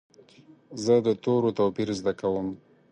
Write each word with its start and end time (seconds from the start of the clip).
زه 0.83 0.95
د 1.05 1.07
تورو 1.23 1.49
توپیر 1.59 1.89
زده 1.99 2.13
کوم. 2.19 2.47